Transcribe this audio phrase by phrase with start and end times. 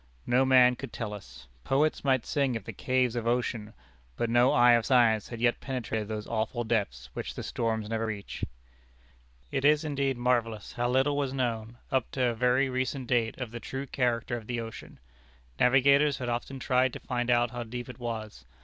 [0.25, 1.45] No man could tell us.
[1.63, 3.75] Poets might sing of the caves of ocean,
[4.15, 8.07] but no eye of science had yet penetrated those awful depths, which the storms never
[8.07, 8.43] reach.
[9.51, 13.51] It is indeed marvellous how little was known, up to a very recent date, of
[13.51, 14.99] the true character of the ocean.
[15.59, 18.43] Navigators had often tried to find out how deep it was.